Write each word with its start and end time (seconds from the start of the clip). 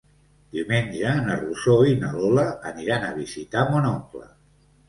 Diumenge 0.55 1.11
na 1.27 1.35
Rosó 1.41 1.75
i 1.91 1.99
na 2.05 2.09
Lola 2.21 2.47
aniran 2.73 3.07
a 3.11 3.15
visitar 3.23 3.67
mon 3.73 3.87
oncle. 3.95 4.27